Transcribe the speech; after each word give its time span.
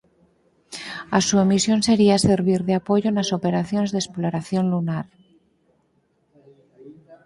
A 1.17 1.19
súa 1.27 1.45
misión 1.53 1.79
sería 1.87 2.23
servir 2.29 2.61
de 2.67 2.73
apoio 2.79 3.09
nas 3.11 3.29
operacións 3.37 3.89
de 3.91 3.99
exploración 4.03 4.65
lunar. 4.73 5.05